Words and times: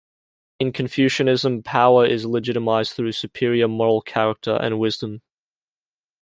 In 0.59 0.71
Confucianism, 0.71 1.61
power 1.61 2.07
is 2.07 2.25
legitimized 2.25 2.93
through 2.93 3.11
superior 3.11 3.67
moral 3.67 4.01
character 4.01 4.55
and 4.59 4.79
wisdom. 4.79 5.21